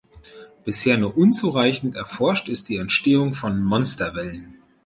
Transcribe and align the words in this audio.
Bisher 0.65 0.97
nur 0.97 1.15
unzureichend 1.15 1.93
erforscht 1.93 2.49
ist 2.49 2.69
die 2.69 2.77
Entstehung 2.77 3.35
von 3.35 3.63
Monsterwellen. 3.63 4.55